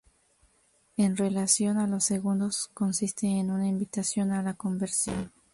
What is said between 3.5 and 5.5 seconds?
una invitación a la conversión.